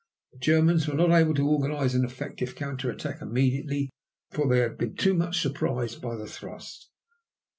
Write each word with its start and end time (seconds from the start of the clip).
The 0.33 0.39
Germans 0.39 0.87
were 0.87 0.95
not 0.95 1.11
able 1.11 1.35
to 1.35 1.47
organize 1.47 1.93
an 1.93 2.03
effective 2.03 2.55
counter 2.55 2.89
attack 2.89 3.21
immediately, 3.21 3.91
for 4.31 4.47
they 4.47 4.61
had 4.61 4.75
been 4.75 4.95
too 4.95 5.13
much 5.13 5.39
surprised 5.39 6.01
by 6.01 6.15
the 6.15 6.25
thrust. 6.25 6.89